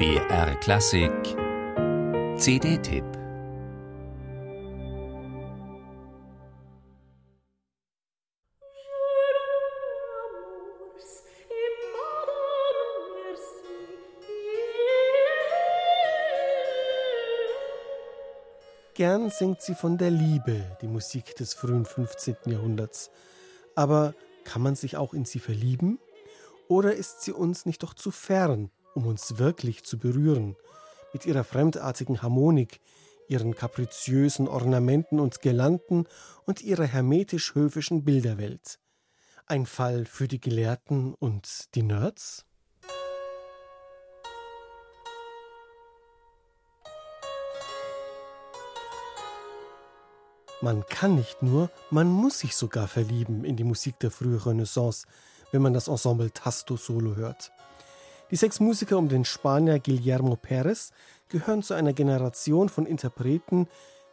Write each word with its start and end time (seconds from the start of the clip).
BR 0.00 0.54
Klassik 0.60 1.12
CD-Tipp 2.38 3.04
Gern 18.94 19.28
singt 19.28 19.60
sie 19.60 19.74
von 19.74 19.98
der 19.98 20.10
Liebe, 20.10 20.64
die 20.80 20.86
Musik 20.86 21.36
des 21.36 21.52
frühen 21.52 21.84
15. 21.84 22.36
Jahrhunderts. 22.46 23.10
Aber 23.74 24.14
kann 24.44 24.62
man 24.62 24.76
sich 24.76 24.96
auch 24.96 25.12
in 25.12 25.26
sie 25.26 25.40
verlieben? 25.40 25.98
Oder 26.68 26.94
ist 26.94 27.20
sie 27.20 27.32
uns 27.32 27.66
nicht 27.66 27.82
doch 27.82 27.92
zu 27.92 28.10
fern, 28.10 28.70
um 29.00 29.06
uns 29.06 29.38
wirklich 29.38 29.82
zu 29.84 29.98
berühren? 29.98 30.56
Mit 31.14 31.24
ihrer 31.24 31.42
fremdartigen 31.42 32.20
Harmonik, 32.20 32.80
ihren 33.28 33.54
kapriziösen 33.54 34.46
Ornamenten 34.46 35.20
und 35.20 35.40
Girlanden 35.40 36.06
und 36.44 36.60
ihrer 36.60 36.84
hermetisch-höfischen 36.84 38.04
Bilderwelt. 38.04 38.78
Ein 39.46 39.64
Fall 39.64 40.04
für 40.04 40.28
die 40.28 40.40
Gelehrten 40.40 41.14
und 41.14 41.74
die 41.74 41.82
Nerds? 41.82 42.44
Man 50.60 50.84
kann 50.90 51.14
nicht 51.14 51.42
nur, 51.42 51.70
man 51.88 52.08
muss 52.08 52.40
sich 52.40 52.54
sogar 52.54 52.86
verlieben 52.86 53.46
in 53.46 53.56
die 53.56 53.64
Musik 53.64 53.98
der 54.00 54.10
frühen 54.10 54.36
Renaissance, 54.36 55.06
wenn 55.52 55.62
man 55.62 55.72
das 55.72 55.88
Ensemble 55.88 56.30
Tasto 56.30 56.76
Solo 56.76 57.16
hört. 57.16 57.50
Die 58.30 58.36
sechs 58.36 58.60
Musiker 58.60 58.96
um 58.96 59.08
den 59.08 59.24
Spanier 59.24 59.80
Guillermo 59.80 60.34
Pérez 60.34 60.92
gehören 61.28 61.62
zu 61.62 61.74
einer 61.74 61.92
Generation 61.92 62.68
von 62.68 62.86
Interpreten, 62.86 63.66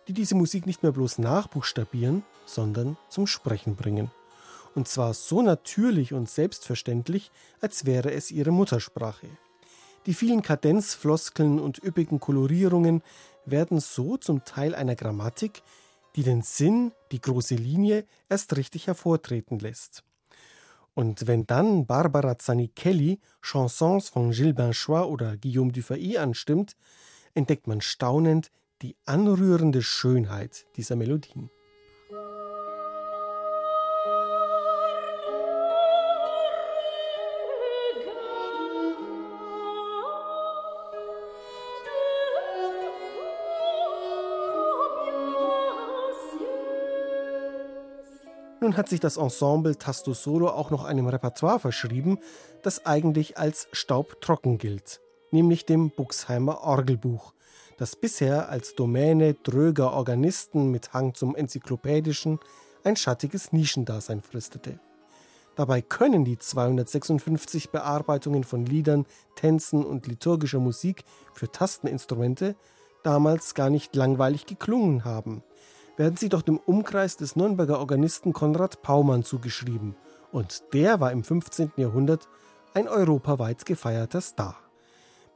die 0.08 0.14
diese 0.14 0.34
Musik 0.34 0.66
nicht 0.66 0.82
mehr 0.82 0.92
bloß 0.92 1.20
nachbuchstabieren, 1.20 2.24
sondern 2.46 2.98
zum 3.10 3.28
Sprechen 3.28 3.76
bringen. 3.76 4.10
Und 4.74 4.88
zwar 4.88 5.14
so 5.14 5.42
natürlich 5.42 6.14
und 6.14 6.30
selbstverständlich, 6.30 7.32
als 7.62 7.86
wäre 7.86 8.12
es 8.12 8.32
ihre 8.32 8.52
Muttersprache. 8.52 9.28
Die 10.08 10.14
vielen 10.14 10.42
Kadenzfloskeln 10.42 11.60
und 11.60 11.84
üppigen 11.84 12.20
Kolorierungen 12.20 13.04
werden 13.46 13.80
so 13.80 14.18
zum 14.18 14.46
Teil 14.46 14.74
einer 14.74 14.96
Grammatik, 14.96 15.62
die 16.16 16.24
den 16.24 16.42
Sinn, 16.42 16.92
die 17.12 17.22
große 17.22 17.56
Linie 17.56 18.06
erst 18.30 18.56
richtig 18.56 18.88
hervortreten 18.88 19.60
lässt. 19.60 20.04
Und 20.98 21.28
wenn 21.28 21.46
dann 21.46 21.86
Barbara 21.86 22.40
Zanichelli 22.40 23.20
Chansons 23.40 24.10
von 24.10 24.32
Gilles 24.32 24.56
Binchois 24.56 25.06
oder 25.06 25.38
Guillaume 25.38 25.72
Dufay 25.72 26.18
anstimmt, 26.18 26.76
entdeckt 27.36 27.68
man 27.68 27.82
staunend 27.82 28.50
die 28.82 28.96
anrührende 29.06 29.84
Schönheit 29.84 30.66
dieser 30.76 30.96
Melodien. 30.96 31.52
Nun 48.60 48.76
hat 48.76 48.90
sich 48.90 49.00
das 49.00 49.18
Ensemble 49.18 49.78
Tasto 49.78 50.14
Solo 50.14 50.50
auch 50.50 50.72
noch 50.72 50.84
einem 50.84 51.08
Repertoire 51.08 51.60
verschrieben, 51.60 52.18
das 52.64 52.88
eigentlich 52.88 53.38
als 53.38 53.68
staubtrocken 53.72 54.58
gilt, 54.58 55.00
nämlich 55.30 55.66
dem 55.66 55.92
Buxheimer 55.92 56.62
Orgelbuch, 56.64 57.34
das 57.78 57.96
bisher 57.96 58.50
als 58.50 58.74
Domäne 58.74 59.36
dröger 59.36 59.94
Organisten 59.94 60.72
mit 60.72 60.94
Hang 60.94 61.14
zum 61.14 61.36
Enzyklopädischen 61.36 62.40
ein 62.84 62.96
schattiges 62.96 63.52
Nischendasein 63.52 64.22
fristete. 64.22 64.80
Dabei 65.56 65.82
können 65.82 66.26
die 66.26 66.40
256 66.40 67.70
Bearbeitungen 67.70 68.44
von 68.44 68.66
Liedern, 68.66 69.06
Tänzen 69.36 69.86
und 69.86 70.08
liturgischer 70.08 70.60
Musik 70.60 71.04
für 71.34 71.52
Tasteninstrumente 71.52 72.56
damals 73.04 73.54
gar 73.54 73.70
nicht 73.70 73.96
langweilig 73.96 74.48
geklungen 74.48 75.06
haben– 75.06 75.44
werden 75.98 76.16
sie 76.16 76.30
doch 76.30 76.44
dem 76.44 76.58
Umkreis 76.58 77.18
des 77.18 77.36
Nürnberger 77.36 77.80
Organisten 77.80 78.32
Konrad 78.32 78.82
Paumann 78.82 79.24
zugeschrieben. 79.24 79.96
Und 80.32 80.64
der 80.74 81.00
war 81.00 81.12
im 81.12 81.24
15. 81.24 81.74
Jahrhundert 81.76 82.30
ein 82.74 82.88
europaweit 82.88 83.66
gefeierter 83.66 84.22
Star. 84.22 84.56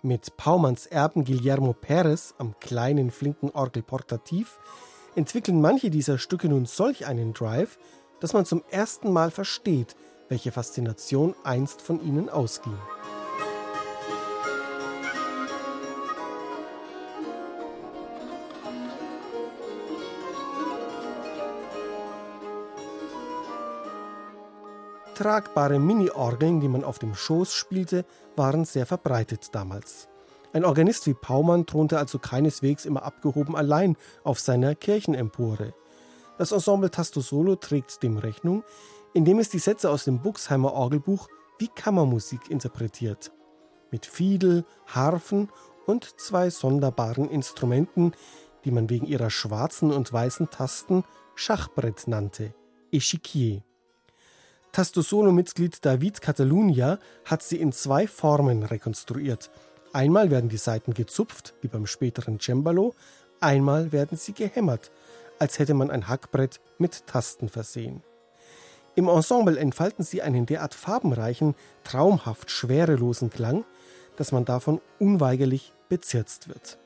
Mit 0.04 0.38
Paumanns 0.38 0.86
Erben 0.86 1.26
Guillermo 1.26 1.76
Pérez 1.80 2.34
am 2.38 2.56
kleinen 2.60 3.12
flinken 3.12 3.52
Orgel 3.52 3.84
Portativ 3.84 4.60
entwickeln 5.16 5.62
manche 5.62 5.90
dieser 5.90 6.18
Stücke 6.18 6.48
nun 6.48 6.66
solch 6.66 7.06
einen 7.06 7.34
Drive, 7.34 7.78
dass 8.20 8.34
man 8.34 8.46
zum 8.46 8.64
ersten 8.70 9.12
Mal 9.12 9.32
versteht, 9.32 9.96
welche 10.30 10.52
Faszination 10.52 11.36
einst 11.44 11.82
von 11.82 12.02
ihnen 12.04 12.30
ausging. 12.30 12.78
Tragbare 25.14 25.80
Mini-Orgeln, 25.80 26.60
die 26.60 26.68
man 26.68 26.84
auf 26.84 27.00
dem 27.00 27.16
Schoß 27.16 27.54
spielte, 27.54 28.06
waren 28.36 28.66
sehr 28.66 28.86
verbreitet 28.86 29.50
damals. 29.54 30.08
Ein 30.54 30.66
Organist 30.66 31.08
wie 31.08 31.14
Paumann 31.14 31.66
thronte 31.66 31.98
also 31.98 32.20
keineswegs 32.20 32.86
immer 32.86 33.04
abgehoben 33.04 33.56
allein 33.56 33.96
auf 34.24 34.40
seiner 34.40 34.76
Kirchenempore. 34.76 35.74
Das 36.38 36.52
Ensemble 36.52 36.92
Tasto 36.92 37.22
Solo 37.22 37.56
trägt 37.56 38.04
dem 38.04 38.18
Rechnung, 38.18 38.64
indem 39.14 39.40
es 39.40 39.50
die 39.50 39.60
Sätze 39.60 39.90
aus 39.90 40.04
dem 40.06 40.22
Buxheimer 40.22 40.74
Orgelbuch 40.74 41.30
wie 41.60 41.68
Kammermusik 41.68 42.50
interpretiert. 42.50 43.32
Mit 43.92 44.06
Fiedel, 44.06 44.66
Harfen 44.88 45.50
und 45.86 46.20
zwei 46.20 46.50
sonderbaren 46.50 47.30
Instrumenten, 47.30 48.14
die 48.66 48.72
man 48.72 48.90
wegen 48.90 49.06
ihrer 49.06 49.30
schwarzen 49.30 49.92
und 49.92 50.12
weißen 50.12 50.50
Tasten 50.50 51.04
Schachbrett 51.36 52.08
nannte, 52.08 52.54
Echiquier. 52.92 53.64
Tasto-Solo-Mitglied 54.72 55.84
David 55.84 56.22
Catalunya 56.22 56.98
hat 57.26 57.44
sie 57.44 57.58
in 57.60 57.74
zwei 57.74 58.08
Formen 58.08 58.64
rekonstruiert. 58.64 59.52
Einmal 59.92 60.32
werden 60.32 60.50
die 60.50 60.58
Saiten 60.58 60.94
gezupft, 60.94 61.54
wie 61.62 61.68
beim 61.68 61.86
späteren 61.86 62.40
Cembalo, 62.40 62.96
einmal 63.42 63.92
werden 63.92 64.18
sie 64.18 64.32
gehämmert, 64.32 64.92
als 65.40 65.60
hätte 65.60 65.74
man 65.74 65.92
ein 65.92 66.08
Hackbrett 66.08 66.62
mit 66.78 67.06
Tasten 67.06 67.50
versehen. 67.50 68.02
Im 68.96 69.10
Ensemble 69.10 69.58
entfalten 69.58 70.06
sie 70.06 70.22
einen 70.22 70.46
derart 70.46 70.74
farbenreichen, 70.74 71.56
traumhaft 71.84 72.50
schwerelosen 72.50 73.30
Klang, 73.30 73.66
dass 74.16 74.32
man 74.32 74.46
davon 74.46 74.80
unweigerlich 75.00 75.74
bezirzt 75.90 76.48
wird. 76.48 76.78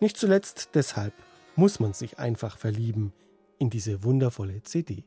Nicht 0.00 0.16
zuletzt 0.16 0.70
deshalb 0.74 1.12
muss 1.56 1.78
man 1.78 1.92
sich 1.92 2.18
einfach 2.18 2.56
verlieben 2.56 3.12
in 3.58 3.68
diese 3.68 4.02
wundervolle 4.04 4.62
CD. 4.62 5.04